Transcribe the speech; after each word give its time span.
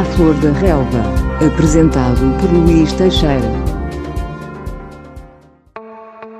À 0.00 0.04
Flor 0.16 0.32
da 0.36 0.50
Relva, 0.52 1.02
apresentado 1.46 2.34
por 2.40 2.50
Luís 2.50 2.90
Teixeira. 2.94 3.52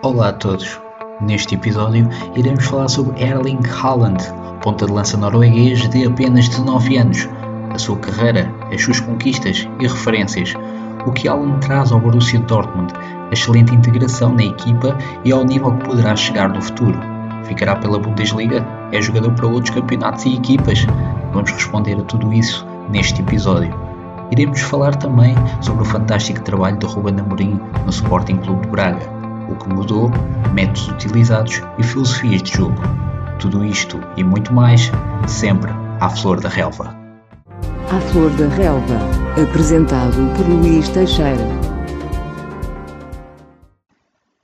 Olá 0.00 0.30
a 0.30 0.32
todos. 0.32 0.80
Neste 1.20 1.56
episódio 1.56 2.08
iremos 2.34 2.64
falar 2.64 2.88
sobre 2.88 3.22
Erling 3.22 3.60
Haaland, 3.68 4.24
ponta 4.62 4.86
de 4.86 4.92
lança 4.92 5.18
norueguês 5.18 5.86
de 5.90 6.06
apenas 6.06 6.48
19 6.48 6.96
anos, 6.96 7.28
a 7.74 7.78
sua 7.78 7.98
carreira, 7.98 8.50
as 8.72 8.80
suas 8.80 8.98
conquistas 8.98 9.68
e 9.78 9.86
referências, 9.86 10.54
o 11.04 11.12
que 11.12 11.28
Haaland 11.28 11.60
traz 11.60 11.92
ao 11.92 12.00
Borussia 12.00 12.40
Dortmund, 12.40 12.94
a 12.94 13.30
excelente 13.30 13.74
integração 13.74 14.32
na 14.32 14.44
equipa 14.44 14.96
e 15.22 15.32
ao 15.32 15.44
nível 15.44 15.72
que 15.72 15.84
poderá 15.84 16.16
chegar 16.16 16.48
no 16.48 16.62
futuro. 16.62 16.98
Ficará 17.44 17.76
pela 17.76 17.98
Bundesliga? 17.98 18.66
É 18.90 19.02
jogador 19.02 19.32
para 19.32 19.48
outros 19.48 19.74
campeonatos 19.74 20.24
e 20.24 20.36
equipas? 20.36 20.86
Vamos 21.34 21.50
responder 21.50 22.00
a 22.00 22.04
tudo 22.04 22.32
isso 22.32 22.69
neste 22.90 23.20
episódio. 23.20 23.74
Iremos 24.30 24.60
falar 24.60 24.94
também 24.96 25.34
sobre 25.60 25.82
o 25.82 25.86
fantástico 25.86 26.40
trabalho 26.42 26.78
de 26.78 26.86
Ruben 26.86 27.18
Amorim 27.18 27.60
no 27.84 27.90
Sporting 27.90 28.36
Clube 28.36 28.62
de 28.62 28.68
Braga, 28.68 29.08
o 29.48 29.56
que 29.56 29.68
mudou, 29.68 30.10
métodos 30.52 30.88
utilizados 30.88 31.62
e 31.78 31.82
filosofias 31.82 32.42
de 32.42 32.52
jogo. 32.52 32.80
Tudo 33.38 33.64
isto 33.64 33.98
e 34.16 34.22
muito 34.22 34.52
mais, 34.52 34.90
sempre 35.26 35.72
à 36.00 36.08
flor 36.08 36.40
da 36.40 36.48
relva. 36.48 37.00
À 37.90 38.00
Flor 38.12 38.30
da 38.36 38.46
Relva, 38.46 39.00
apresentado 39.42 40.14
por 40.36 40.46
Luís 40.46 40.88
Teixeira. 40.90 41.44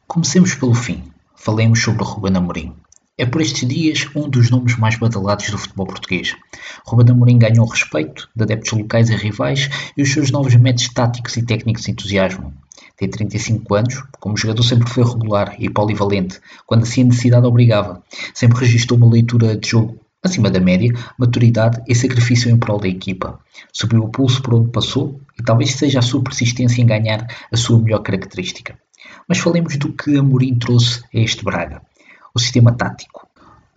Comecemos 0.08 0.54
pelo 0.54 0.74
fim. 0.74 1.04
Falemos 1.36 1.80
sobre 1.80 2.02
Ruben 2.02 2.36
Amorim. 2.36 2.74
É 3.18 3.24
por 3.24 3.40
estes 3.40 3.66
dias 3.66 4.06
um 4.14 4.28
dos 4.28 4.50
nomes 4.50 4.76
mais 4.76 4.98
badalados 4.98 5.48
do 5.48 5.56
futebol 5.56 5.86
português. 5.86 6.36
Ruben 6.84 7.14
Amorim 7.14 7.38
ganhou 7.38 7.64
respeito 7.66 8.28
de 8.36 8.42
adeptos 8.42 8.72
locais 8.72 9.08
e 9.08 9.16
rivais 9.16 9.70
e 9.96 10.02
os 10.02 10.12
seus 10.12 10.30
novos 10.30 10.54
métodos 10.56 10.90
táticos 10.90 11.34
e 11.38 11.42
técnicos 11.42 11.88
entusiasmam. 11.88 12.52
Tem 12.94 13.08
35 13.08 13.74
anos, 13.74 14.04
como 14.20 14.36
jogador 14.36 14.62
sempre 14.62 14.90
foi 14.90 15.02
regular 15.02 15.56
e 15.58 15.70
polivalente, 15.70 16.38
quando 16.66 16.82
assim 16.82 17.04
a 17.04 17.04
necessidade 17.06 17.46
obrigava. 17.46 18.02
Sempre 18.34 18.60
registrou 18.60 18.98
uma 18.98 19.10
leitura 19.10 19.56
de 19.56 19.66
jogo 19.66 19.98
acima 20.22 20.50
da 20.50 20.60
média, 20.60 20.92
maturidade 21.18 21.82
e 21.88 21.94
sacrifício 21.94 22.50
em 22.50 22.58
prol 22.58 22.78
da 22.78 22.88
equipa. 22.88 23.40
Subiu 23.72 24.02
o 24.02 24.10
pulso 24.10 24.42
por 24.42 24.52
onde 24.52 24.70
passou 24.70 25.18
e 25.40 25.42
talvez 25.42 25.72
seja 25.72 26.00
a 26.00 26.02
sua 26.02 26.22
persistência 26.22 26.82
em 26.82 26.86
ganhar 26.86 27.26
a 27.50 27.56
sua 27.56 27.80
melhor 27.80 28.00
característica. 28.00 28.78
Mas 29.26 29.38
falemos 29.38 29.78
do 29.78 29.90
que 29.94 30.18
Amorim 30.18 30.58
trouxe 30.58 31.02
a 31.14 31.18
este 31.18 31.42
Braga 31.42 31.80
o 32.36 32.38
sistema 32.38 32.72
tático. 32.72 33.26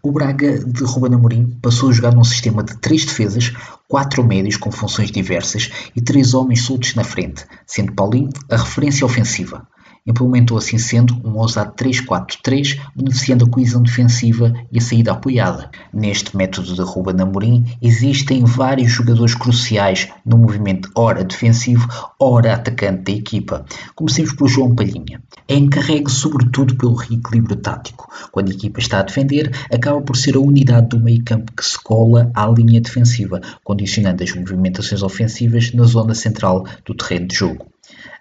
O 0.03 0.11
Braga 0.11 0.59
de 0.59 0.83
Ruben 0.83 1.15
Amorim 1.15 1.57
passou 1.61 1.89
a 1.89 1.93
jogar 1.93 2.13
num 2.13 2.23
sistema 2.23 2.63
de 2.63 2.77
três 2.77 3.05
defesas, 3.05 3.53
quatro 3.87 4.23
médios 4.23 4.57
com 4.57 4.71
funções 4.71 5.11
diversas 5.11 5.71
e 5.95 6.01
três 6.01 6.33
homens 6.33 6.63
soltos 6.63 6.93
na 6.93 7.03
frente, 7.03 7.45
sendo 7.65 7.93
Paulinho 7.93 8.29
a 8.49 8.57
referência 8.57 9.05
ofensiva. 9.05 9.67
Implementou 10.09 10.57
assim 10.57 10.79
sendo 10.79 11.15
um 11.23 11.37
ousado 11.37 11.71
3-4-3, 11.73 12.79
beneficiando 12.95 13.45
a 13.45 13.49
coesão 13.49 13.83
defensiva 13.83 14.51
e 14.71 14.79
a 14.79 14.81
saída 14.81 15.11
apoiada. 15.11 15.69
Neste 15.93 16.35
método 16.35 16.73
de 16.73 16.81
Ruben 16.81 17.21
Amorim 17.21 17.77
existem 17.79 18.43
vários 18.43 18.91
jogadores 18.91 19.35
cruciais 19.35 20.07
no 20.25 20.35
movimento 20.35 20.89
ora 20.95 21.23
defensivo, 21.23 21.87
ora 22.19 22.55
atacante 22.55 23.03
da 23.03 23.11
equipa. 23.19 23.63
Comecemos 23.93 24.33
por 24.33 24.49
João 24.49 24.73
Palhinha. 24.73 25.21
É 25.47 25.53
encarregue 25.53 26.09
sobretudo 26.09 26.75
pelo 26.75 26.95
reequilíbrio 26.95 27.57
tático. 27.57 28.09
Quando 28.31 28.49
a 28.49 28.55
equipa 28.55 28.79
está 28.79 29.01
a 29.01 29.03
defender, 29.03 29.55
acaba 29.71 30.01
por 30.01 30.17
ser 30.17 30.35
a 30.35 30.39
unidade 30.39 30.89
do 30.89 30.99
meio 30.99 31.23
campo 31.23 31.51
que 31.51 31.63
se 31.63 31.79
cola 31.79 32.31
à 32.33 32.47
linha 32.47 32.81
defensiva, 32.81 33.39
condicionando 33.63 34.23
as 34.23 34.33
movimentações 34.33 35.03
ofensivas 35.03 35.71
na 35.71 35.83
zona 35.83 36.15
central 36.15 36.65
do 36.83 36.95
terreno 36.95 37.27
de 37.27 37.35
jogo. 37.35 37.68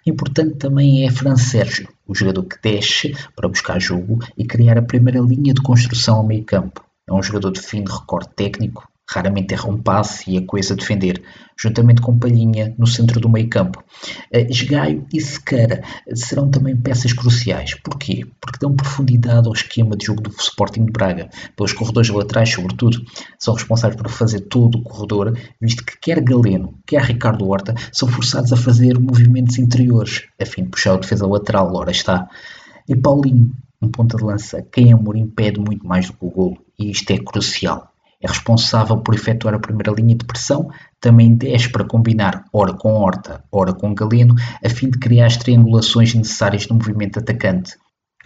Importante 0.09 0.55
também 0.55 1.05
é 1.05 1.11
Fran 1.11 1.35
Sérgio, 1.35 1.87
o 2.07 2.15
jogador 2.15 2.43
que 2.43 2.59
desce 2.63 3.15
para 3.35 3.47
buscar 3.47 3.79
jogo 3.79 4.17
e 4.35 4.43
criar 4.43 4.75
a 4.75 4.81
primeira 4.81 5.19
linha 5.19 5.53
de 5.53 5.61
construção 5.61 6.15
ao 6.15 6.25
meio 6.25 6.43
campo. 6.43 6.83
É 7.07 7.13
um 7.13 7.21
jogador 7.21 7.51
de 7.51 7.61
fino 7.61 7.91
recorde 7.91 8.29
técnico, 8.35 8.88
raramente 9.09 9.53
erra 9.53 9.67
um 9.67 9.81
passe 9.81 10.29
e 10.29 10.37
é 10.37 10.41
coisa 10.41 10.75
defender, 10.75 11.21
juntamente 11.57 11.99
com 11.99 12.17
Palhinha 12.17 12.75
no 12.77 12.85
centro 12.85 13.19
do 13.19 13.27
meio 13.27 13.49
campo. 13.49 13.83
Esgaio 14.31 15.05
e 15.11 15.19
Sequeira 15.19 15.81
serão 16.13 16.49
também 16.51 16.77
peças 16.77 17.11
cruciais. 17.11 17.73
Porquê? 17.83 18.25
Porque 18.39 18.59
dão 18.61 18.75
profundidade 18.75 19.47
ao 19.47 19.53
esquema 19.53 19.97
de 19.97 20.05
jogo 20.05 20.21
do 20.21 20.29
Sporting 20.29 20.85
de 20.85 20.91
Braga. 20.91 21.29
Pelos 21.55 21.73
corredores 21.73 22.09
laterais, 22.09 22.53
sobretudo, 22.53 23.03
são 23.39 23.55
responsáveis 23.55 23.99
por 23.99 24.11
fazer 24.11 24.41
todo 24.41 24.77
o 24.77 24.83
corredor, 24.83 25.35
visto 25.59 25.83
que 25.83 25.99
quer 25.99 26.21
Galeno, 26.21 26.77
quer 26.85 27.01
Ricardo 27.01 27.47
Horta 27.47 27.73
são 27.91 28.07
forçados 28.07 28.53
a 28.53 28.57
fazer 28.57 28.99
movimentos 28.99 29.57
interiores, 29.57 30.27
a 30.39 30.45
fim 30.45 30.63
de 30.63 30.69
puxar 30.69 30.93
o 30.93 30.99
defesa 30.99 31.25
lateral, 31.25 31.73
ora 31.75 31.91
está. 31.91 32.29
E 32.87 32.95
Paulinho, 32.95 33.51
um 33.81 33.89
ponta 33.89 34.17
de 34.17 34.23
lança, 34.23 34.61
quem 34.71 34.93
Amorim 34.93 35.27
pede 35.27 35.59
muito 35.59 35.87
mais 35.87 36.07
do 36.07 36.13
que 36.13 36.25
o 36.25 36.29
golo, 36.29 36.57
e 36.77 36.91
isto 36.91 37.09
é 37.11 37.17
crucial 37.17 37.88
é 38.21 38.27
responsável 38.27 38.97
por 38.97 39.15
efetuar 39.15 39.53
a 39.53 39.59
primeira 39.59 39.91
linha 39.91 40.15
de 40.15 40.25
pressão, 40.25 40.69
também 40.99 41.35
desce 41.35 41.69
para 41.69 41.85
combinar 41.85 42.45
ora 42.51 42.73
com 42.73 42.93
Horta, 42.93 43.43
ora 43.51 43.73
com 43.73 43.93
Galeno, 43.93 44.35
a 44.63 44.69
fim 44.69 44.89
de 44.89 44.99
criar 44.99 45.27
as 45.27 45.37
triangulações 45.37 46.13
necessárias 46.13 46.67
no 46.67 46.75
movimento 46.75 47.19
atacante. 47.19 47.75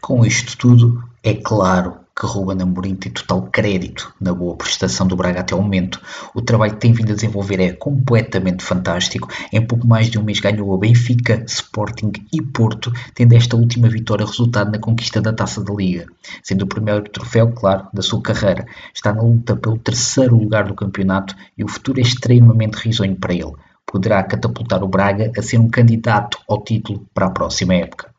Com 0.02 0.26
isto 0.26 0.58
tudo, 0.58 1.04
é 1.24 1.34
claro 1.34 2.03
que 2.16 2.28
Ruben 2.28 2.62
Amorim 2.62 2.96
tem 2.96 3.12
total 3.12 3.42
crédito 3.52 4.14
na 4.22 4.34
boa 4.34 4.56
prestação 4.56 5.08
do 5.08 5.16
Braga 5.16 5.40
até 5.40 5.56
o 5.56 5.62
momento. 5.62 6.00
O 6.34 6.42
trabalho 6.42 6.74
que 6.74 6.80
tem 6.80 6.94
vindo 6.94 7.12
a 7.12 7.16
desenvolver 7.16 7.60
é 7.60 7.74
completamente 7.74 8.64
fantástico. 8.64 9.28
Em 9.52 9.66
pouco 9.66 9.88
mais 9.88 10.10
de 10.10 10.20
um 10.20 10.24
mês 10.24 10.40
ganhou 10.40 10.74
a 10.74 10.78
Benfica, 10.78 11.44
Sporting 11.48 12.12
e 12.32 12.42
Porto, 12.42 12.92
tendo 13.16 13.34
esta 13.34 13.56
última 13.56 13.90
vitória 13.90 14.26
resultado 14.26 14.72
na 14.72 14.78
conquista 14.78 15.20
da 15.20 15.34
Taça 15.34 15.64
da 15.64 15.74
Liga. 15.74 16.06
Sendo 16.44 16.64
o 16.64 16.68
primeiro 16.68 17.04
troféu, 17.10 17.52
claro, 17.52 17.88
da 17.92 18.02
sua 18.02 18.22
carreira. 18.22 18.66
Está 18.94 19.12
na 19.12 19.22
luta 19.22 19.56
pelo 19.56 19.78
terceiro 19.80 20.38
lugar 20.38 20.68
do 20.68 20.76
campeonato 20.76 21.36
e 21.58 21.64
o 21.64 21.68
futuro 21.68 22.00
é 22.00 22.04
extremamente 22.04 22.76
risonho 22.76 23.16
para 23.16 23.34
ele. 23.34 23.54
Poderá 23.86 24.24
catapultar 24.24 24.84
o 24.84 24.88
Braga 24.88 25.32
a 25.38 25.42
ser 25.42 25.60
um 25.60 25.70
candidato 25.70 26.38
ao 26.48 26.64
título 26.64 27.06
para 27.14 27.28
a 27.28 27.32
próxima 27.32 27.74
época. 27.74 28.14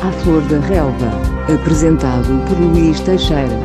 À 0.00 0.12
Flor 0.12 0.42
da 0.42 0.60
Relva, 0.60 1.37
apresentado 1.54 2.28
por 2.46 2.58
Luís 2.60 3.00
Teixeira. 3.00 3.58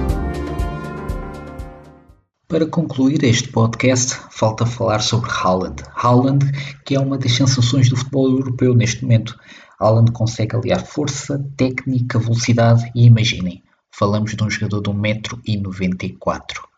Para 2.48 2.66
concluir 2.66 3.22
este 3.26 3.50
podcast, 3.50 4.16
falta 4.32 4.66
falar 4.66 5.02
sobre 5.02 5.30
Haaland. 5.30 5.84
Haaland, 5.94 6.46
que 6.86 6.96
é 6.96 7.00
uma 7.00 7.18
das 7.18 7.34
sensações 7.34 7.90
do 7.90 7.98
futebol 7.98 8.30
europeu 8.30 8.74
neste 8.74 9.04
momento. 9.04 9.38
Haaland 9.80 10.14
consegue 10.14 10.56
aliar 10.56 10.86
força, 10.86 11.46
técnica, 11.58 12.18
velocidade 12.18 12.90
e 12.96 13.06
imaginem, 13.06 13.62
falamos 13.92 14.34
de 14.34 14.42
um 14.42 14.50
jogador 14.50 14.82
de 14.82 14.90
1,94m 14.90 16.73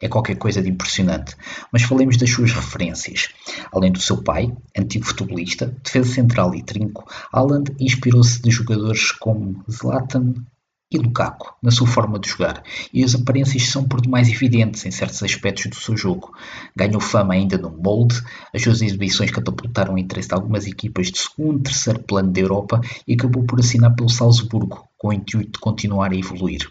é 0.00 0.08
qualquer 0.08 0.36
coisa 0.36 0.62
de 0.62 0.70
impressionante. 0.70 1.36
Mas 1.72 1.82
falemos 1.82 2.16
das 2.16 2.30
suas 2.30 2.52
referências. 2.52 3.28
Além 3.72 3.92
do 3.92 4.00
seu 4.00 4.22
pai, 4.22 4.52
antigo 4.76 5.04
futebolista, 5.04 5.74
defesa 5.84 6.14
central 6.14 6.54
e 6.54 6.62
trinco, 6.62 7.04
Haaland 7.32 7.72
inspirou-se 7.78 8.40
de 8.40 8.50
jogadores 8.50 9.12
como 9.12 9.62
Zlatan 9.70 10.34
e 10.92 10.98
Lukaku 10.98 11.54
na 11.62 11.70
sua 11.70 11.86
forma 11.86 12.18
de 12.18 12.28
jogar, 12.28 12.64
e 12.92 13.04
as 13.04 13.14
aparências 13.14 13.70
são 13.70 13.84
por 13.84 14.00
demais 14.00 14.28
evidentes 14.28 14.84
em 14.84 14.90
certos 14.90 15.22
aspectos 15.22 15.66
do 15.66 15.76
seu 15.76 15.96
jogo. 15.96 16.32
Ganhou 16.74 17.00
fama 17.00 17.34
ainda 17.34 17.56
no 17.56 17.70
molde, 17.70 18.20
as 18.52 18.62
suas 18.62 18.82
exibições 18.82 19.30
catapultaram 19.30 19.94
o 19.94 19.98
interesse 19.98 20.28
de 20.28 20.34
algumas 20.34 20.66
equipas 20.66 21.12
de 21.12 21.18
segundo 21.18 21.60
e 21.60 21.62
terceiro 21.62 22.00
plano 22.00 22.32
da 22.32 22.40
Europa 22.40 22.80
e 23.06 23.14
acabou 23.14 23.44
por 23.44 23.60
assinar 23.60 23.94
pelo 23.94 24.08
Salzburgo, 24.08 24.88
com 24.98 25.08
o 25.08 25.12
intuito 25.12 25.52
de 25.52 25.58
continuar 25.60 26.10
a 26.10 26.16
evoluir. 26.16 26.68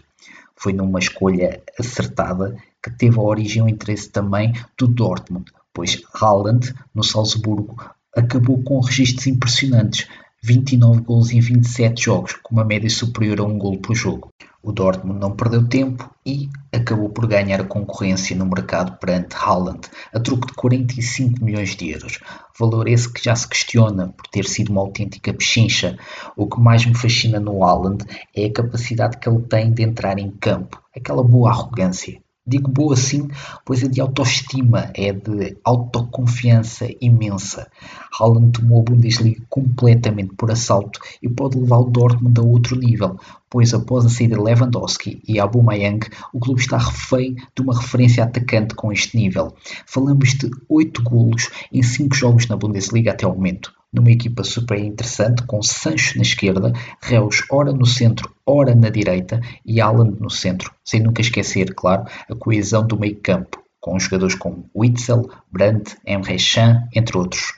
Foi 0.54 0.74
numa 0.74 0.98
escolha 0.98 1.62
acertada 1.78 2.54
que 2.82 2.90
teve 2.90 3.18
a 3.18 3.22
origem 3.22 3.62
o 3.62 3.68
interesse 3.68 4.08
também 4.10 4.52
do 4.76 4.86
Dortmund, 4.86 5.52
pois 5.72 6.00
Haaland, 6.14 6.74
no 6.94 7.02
Salzburgo, 7.02 7.76
acabou 8.14 8.62
com 8.62 8.80
registros 8.80 9.26
impressionantes, 9.26 10.08
29 10.42 11.02
gols 11.02 11.30
em 11.32 11.40
27 11.40 12.04
jogos, 12.04 12.32
com 12.42 12.54
uma 12.54 12.64
média 12.64 12.88
superior 12.88 13.40
a 13.40 13.44
um 13.44 13.58
gol 13.58 13.78
por 13.78 13.94
jogo. 13.94 14.30
O 14.62 14.72
Dortmund 14.72 15.18
não 15.18 15.36
perdeu 15.36 15.66
tempo 15.66 16.10
e 16.24 16.48
acabou 16.72 17.08
por 17.08 17.26
ganhar 17.26 17.60
a 17.60 17.64
concorrência 17.64 18.36
no 18.36 18.46
mercado 18.46 18.98
perante 18.98 19.34
Haaland, 19.34 19.88
a 20.12 20.20
truque 20.20 20.48
de 20.48 20.54
45 20.54 21.44
milhões 21.44 21.76
de 21.76 21.90
euros. 21.90 22.20
Valor 22.58 22.88
esse 22.88 23.10
que 23.10 23.24
já 23.24 23.34
se 23.34 23.48
questiona 23.48 24.08
por 24.08 24.26
ter 24.28 24.44
sido 24.44 24.70
uma 24.70 24.82
autêntica 24.82 25.32
pechincha. 25.32 25.98
O 26.36 26.46
que 26.46 26.60
mais 26.60 26.84
me 26.84 26.94
fascina 26.94 27.40
no 27.40 27.64
Haaland 27.64 28.04
é 28.34 28.46
a 28.46 28.52
capacidade 28.52 29.18
que 29.18 29.28
ele 29.28 29.42
tem 29.42 29.72
de 29.72 29.82
entrar 29.82 30.18
em 30.18 30.30
campo, 30.30 30.82
aquela 30.94 31.22
boa 31.22 31.50
arrogância 31.50 32.20
Digo 32.50 32.68
boa 32.68 32.96
sim, 32.96 33.28
pois 33.64 33.80
é 33.84 33.86
de 33.86 34.00
autoestima, 34.00 34.90
é 34.94 35.12
de 35.12 35.56
autoconfiança 35.62 36.88
imensa. 37.00 37.70
Haaland 38.18 38.50
tomou 38.50 38.80
a 38.80 38.84
Bundesliga 38.90 39.40
completamente 39.48 40.34
por 40.34 40.50
assalto 40.50 40.98
e 41.22 41.28
pode 41.28 41.56
levar 41.56 41.78
o 41.78 41.84
Dortmund 41.84 42.40
a 42.40 42.42
outro 42.42 42.74
nível, 42.74 43.20
pois 43.48 43.72
após 43.72 44.04
a 44.04 44.08
saída 44.08 44.34
de 44.34 44.42
Lewandowski 44.42 45.22
e 45.28 45.38
Aubameyang, 45.38 46.04
o 46.32 46.40
clube 46.40 46.60
está 46.60 46.76
refém 46.76 47.36
de 47.54 47.62
uma 47.62 47.78
referência 47.78 48.24
atacante 48.24 48.74
com 48.74 48.90
este 48.90 49.16
nível. 49.16 49.54
Falamos 49.86 50.30
de 50.30 50.50
8 50.68 51.04
golos 51.04 51.50
em 51.72 51.84
5 51.84 52.16
jogos 52.16 52.48
na 52.48 52.56
Bundesliga 52.56 53.12
até 53.12 53.28
o 53.28 53.32
momento 53.32 53.72
numa 53.92 54.10
equipa 54.10 54.44
super 54.44 54.78
interessante, 54.78 55.42
com 55.42 55.62
Sancho 55.62 56.16
na 56.16 56.22
esquerda, 56.22 56.72
Reus 57.02 57.42
ora 57.50 57.72
no 57.72 57.86
centro, 57.86 58.32
ora 58.46 58.74
na 58.74 58.88
direita 58.88 59.40
e 59.64 59.80
Haaland 59.80 60.20
no 60.20 60.30
centro, 60.30 60.72
sem 60.84 61.00
nunca 61.00 61.20
esquecer, 61.20 61.74
claro, 61.74 62.04
a 62.28 62.34
coesão 62.34 62.86
do 62.86 62.98
meio 62.98 63.16
campo, 63.20 63.62
com 63.80 63.98
jogadores 63.98 64.36
como 64.36 64.70
Witzel, 64.74 65.28
Brandt, 65.50 65.96
Emre 66.06 66.36
Can, 66.38 66.88
entre 66.94 67.18
outros. 67.18 67.52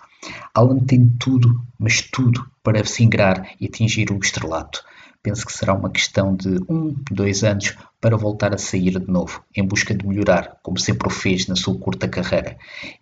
Haaland 0.55 0.87
tem 0.87 1.07
tudo, 1.19 1.61
mas 1.79 2.01
tudo, 2.01 2.47
para 2.63 2.85
se 2.85 3.03
ingrar 3.03 3.51
e 3.61 3.67
atingir 3.67 4.11
o 4.11 4.19
estrelato. 4.19 4.83
Penso 5.23 5.47
que 5.47 5.53
será 5.53 5.75
uma 5.75 5.91
questão 5.91 6.35
de 6.35 6.59
um, 6.69 6.97
dois 7.11 7.45
anos 7.45 7.77
para 8.01 8.17
voltar 8.17 8.53
a 8.53 8.59
sair 8.59 8.99
de 8.99 9.09
novo, 9.09 9.45
em 9.55 9.65
busca 9.65 9.95
de 9.95 10.07
melhorar, 10.07 10.59
como 10.63 10.79
sempre 10.79 11.07
o 11.07 11.11
fez 11.11 11.47
na 11.47 11.55
sua 11.55 11.79
curta 11.79 12.09
carreira. 12.09 12.57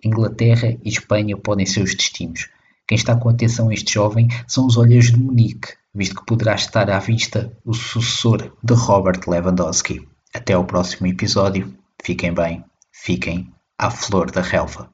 Inglaterra 0.04 0.76
e 0.84 0.88
Espanha 0.88 1.36
podem 1.36 1.64
ser 1.64 1.82
os 1.82 1.94
destinos 1.94 2.48
quem 2.90 2.96
está 2.96 3.14
com 3.14 3.28
atenção 3.28 3.68
a 3.68 3.72
este 3.72 3.92
jovem 3.92 4.26
são 4.48 4.66
os 4.66 4.76
olheiros 4.76 5.12
de 5.12 5.16
Munique, 5.16 5.74
visto 5.94 6.16
que 6.16 6.26
poderá 6.26 6.56
estar 6.56 6.90
à 6.90 6.98
vista 6.98 7.56
o 7.64 7.72
sucessor 7.72 8.50
de 8.64 8.74
Robert 8.74 9.20
Lewandowski. 9.28 10.08
Até 10.34 10.54
ao 10.54 10.64
próximo 10.64 11.06
episódio. 11.06 11.72
Fiquem 12.02 12.34
bem, 12.34 12.64
fiquem 12.90 13.48
à 13.78 13.92
flor 13.92 14.32
da 14.32 14.40
relva. 14.40 14.90